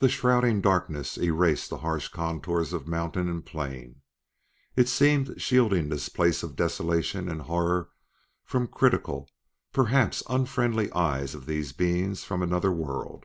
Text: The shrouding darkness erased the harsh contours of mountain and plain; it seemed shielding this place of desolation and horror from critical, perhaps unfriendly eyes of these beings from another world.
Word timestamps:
The 0.00 0.10
shrouding 0.10 0.60
darkness 0.60 1.16
erased 1.16 1.70
the 1.70 1.78
harsh 1.78 2.08
contours 2.08 2.74
of 2.74 2.86
mountain 2.86 3.26
and 3.26 3.42
plain; 3.42 4.02
it 4.76 4.86
seemed 4.86 5.40
shielding 5.40 5.88
this 5.88 6.10
place 6.10 6.42
of 6.42 6.56
desolation 6.56 7.26
and 7.26 7.40
horror 7.40 7.88
from 8.44 8.66
critical, 8.68 9.30
perhaps 9.72 10.22
unfriendly 10.28 10.92
eyes 10.92 11.34
of 11.34 11.46
these 11.46 11.72
beings 11.72 12.22
from 12.22 12.42
another 12.42 12.70
world. 12.70 13.24